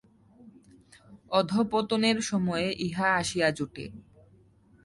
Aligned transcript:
অধঃপতনের 1.31 2.17
সময়ে 2.21 2.67
ইহা 2.79 3.07
আসিয়া 3.15 3.49
জোটে। 3.51 3.85